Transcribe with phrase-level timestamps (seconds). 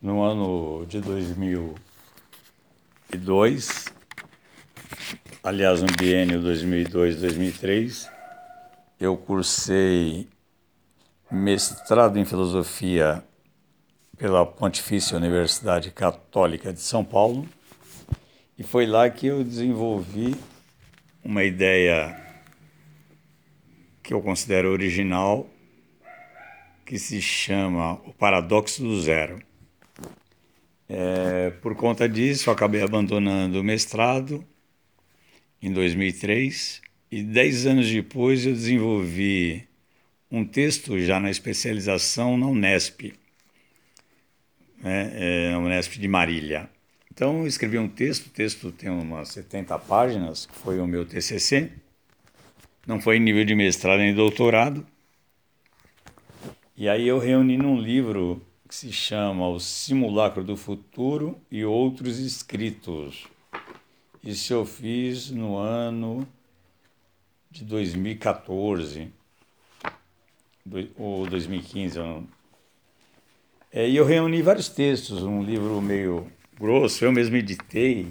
[0.00, 3.86] no ano de 2002,
[5.42, 8.08] aliás, no biênio 2002-2003,
[8.98, 10.28] eu cursei
[11.30, 13.22] mestrado em filosofia
[14.16, 17.46] pela Pontifícia Universidade Católica de São Paulo
[18.58, 20.34] e foi lá que eu desenvolvi
[21.22, 22.18] uma ideia
[24.02, 25.46] que eu considero original,
[26.86, 29.49] que se chama o paradoxo do zero.
[30.92, 34.44] É, por conta disso, acabei abandonando o mestrado
[35.62, 36.82] em 2003
[37.12, 39.68] e dez anos depois eu desenvolvi
[40.28, 43.14] um texto já na especialização na Unesp,
[44.82, 46.68] né, é, na Unesp de Marília.
[47.12, 51.06] Então eu escrevi um texto, o texto tem umas 70 páginas, que foi o meu
[51.06, 51.70] TCC,
[52.84, 54.84] não foi em nível de mestrado nem doutorado,
[56.76, 62.20] e aí eu reuni num livro que se chama O Simulacro do Futuro e Outros
[62.20, 63.26] Escritos.
[64.22, 66.24] Isso eu fiz no ano
[67.50, 69.08] de 2014
[70.96, 71.98] ou 2015.
[71.98, 72.24] Eu
[73.72, 78.06] é, e eu reuni vários textos, um livro meio grosso, eu mesmo editei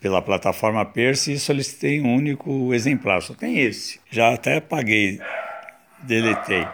[0.00, 4.00] pela plataforma Perse e solicitei um único exemplar, só tem esse.
[4.10, 5.20] Já até paguei,
[6.04, 6.66] deletei.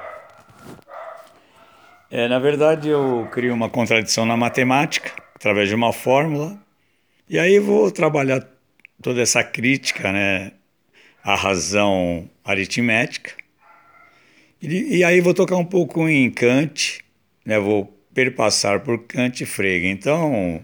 [2.15, 6.63] É, na verdade, eu crio uma contradição na matemática, através de uma fórmula,
[7.27, 8.47] e aí vou trabalhar
[9.01, 10.53] toda essa crítica né,
[11.25, 13.33] à razão aritmética,
[14.61, 17.01] e, e aí vou tocar um pouco em Kant,
[17.47, 19.87] né, vou perpassar por Kant e Frege.
[19.87, 20.63] Então,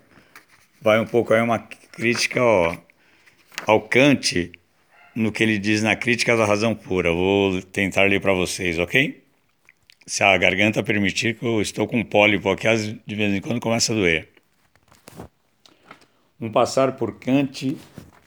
[0.82, 2.76] vai um pouco aí uma crítica ó,
[3.66, 4.52] ao Kant
[5.16, 7.10] no que ele diz na Crítica da Razão Pura.
[7.10, 9.27] Vou tentar ler para vocês, ok?
[10.08, 12.66] Se a garganta permitir, que eu estou com pólipo aqui,
[13.06, 14.30] de vez em quando começa a doer.
[16.40, 17.76] Um passar por Kant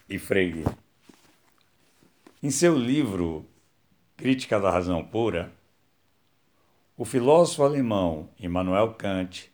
[0.08, 0.64] e Frege.
[2.44, 3.50] Em seu livro
[4.16, 5.52] Crítica da Razão Pura,
[6.96, 9.52] o filósofo alemão Immanuel Kant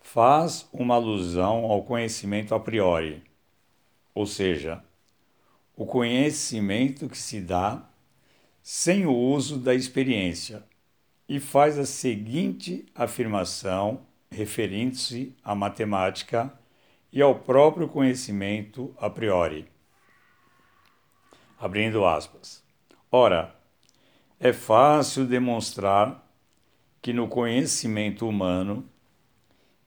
[0.00, 3.22] faz uma alusão ao conhecimento a priori,
[4.12, 4.82] ou seja,
[5.76, 7.88] o conhecimento que se dá
[8.60, 10.64] sem o uso da experiência,
[11.28, 16.52] e faz a seguinte afirmação referindo-se à matemática
[17.12, 19.66] e ao próprio conhecimento a priori.
[21.58, 22.62] Abrindo aspas.
[23.10, 23.54] Ora,
[24.40, 26.28] é fácil demonstrar
[27.00, 28.88] que no conhecimento humano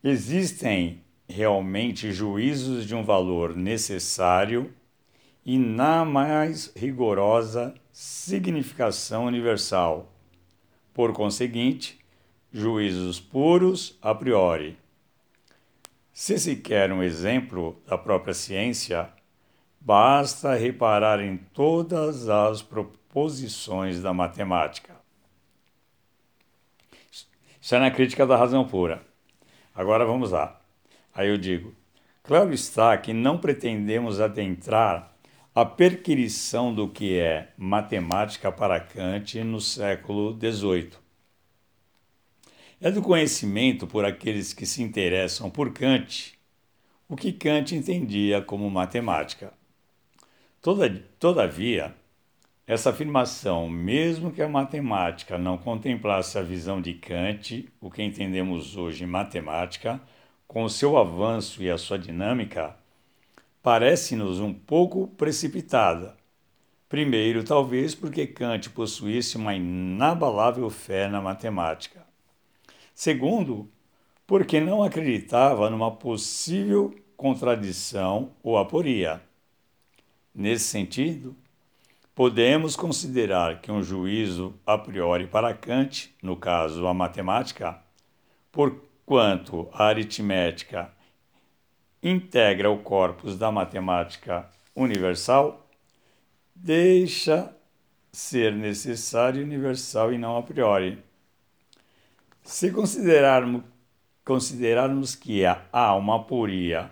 [0.04, 4.74] existem realmente juízos de um valor necessário
[5.46, 10.16] e na mais rigorosa significação universal.
[10.97, 12.00] Por conseguinte,
[12.52, 14.75] juízos puros a priori.
[16.12, 19.07] Se se quer um exemplo da própria ciência,
[19.80, 24.96] basta reparar em todas as proposições da matemática.
[27.62, 29.03] Isso é na crítica da razão pura.
[29.75, 30.59] Agora vamos lá.
[31.13, 31.75] Aí eu digo:
[32.24, 35.16] claro está que não pretendemos adentrar
[35.59, 40.91] a perquirição do que é matemática para Kant no século XVIII.
[42.79, 46.38] É do conhecimento por aqueles que se interessam por Kant
[47.09, 49.51] o que Kant entendia como matemática.
[50.62, 51.95] Todavia,
[52.68, 58.78] essa afirmação, mesmo que a matemática não contemplasse a visão de Kant, o que entendemos
[58.78, 60.00] hoje em matemática,
[60.47, 62.78] com o seu avanço e a sua dinâmica,
[63.67, 66.16] parece-nos um pouco precipitada.
[66.88, 72.01] Primeiro, talvez porque Kant possuísse uma inabalável fé na matemática.
[72.95, 73.69] Segundo,
[74.25, 79.22] porque não acreditava numa possível contradição ou aporia.
[80.33, 81.35] Nesse sentido,
[82.16, 87.79] Podemos considerar que um juízo a priori para Kant, no caso a matemática,
[88.51, 90.92] porquanto a aritmética
[92.01, 95.67] integra o corpus da matemática universal,
[96.55, 97.53] deixa
[98.11, 101.03] ser necessário universal e não a priori.
[102.44, 103.63] Se considerarmos,
[104.23, 106.91] considerarmos que há uma aporia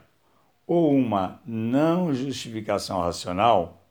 [0.67, 3.81] ou uma não justificação racional,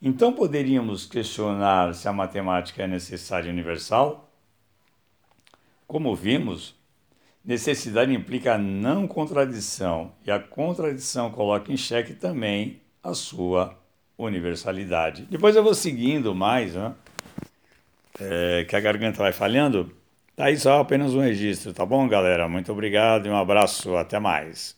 [0.00, 4.30] então poderíamos questionar se a matemática é necessária e universal?
[5.86, 6.77] Como vimos,
[7.48, 13.74] necessidade implica não contradição, e a contradição coloca em xeque também a sua
[14.18, 15.26] universalidade.
[15.30, 16.94] Depois eu vou seguindo mais, né?
[18.20, 19.92] é, que a garganta vai falhando.
[20.36, 22.48] Tá aí só apenas um registro, tá bom, galera?
[22.48, 24.77] Muito obrigado e um abraço, até mais.